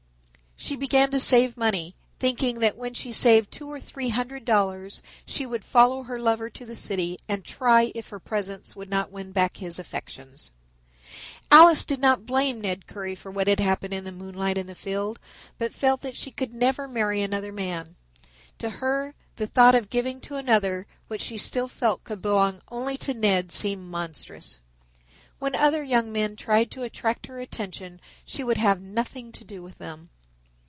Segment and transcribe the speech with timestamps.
[0.63, 4.45] She began to save money, thinking that when she had saved two or three hundred
[4.45, 8.87] dollars she would follow her lover to the city and try if her presence would
[8.89, 10.51] not win back his affections.
[11.49, 14.75] Alice did not blame Ned Currie for what had happened in the moonlight in the
[14.75, 15.17] field,
[15.57, 17.95] but felt that she could never marry another man.
[18.59, 22.97] To her the thought of giving to another what she still felt could belong only
[22.97, 24.59] to Ned seemed monstrous.
[25.39, 29.63] When other young men tried to attract her attention she would have nothing to do
[29.63, 30.11] with them.